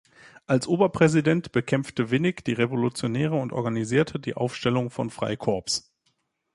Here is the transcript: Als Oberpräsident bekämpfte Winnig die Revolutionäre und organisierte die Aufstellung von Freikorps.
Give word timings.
Als 0.47 0.65
Oberpräsident 0.67 1.51
bekämpfte 1.51 2.09
Winnig 2.09 2.43
die 2.43 2.53
Revolutionäre 2.53 3.35
und 3.35 3.53
organisierte 3.53 4.19
die 4.19 4.33
Aufstellung 4.33 4.89
von 4.89 5.11
Freikorps. 5.11 5.91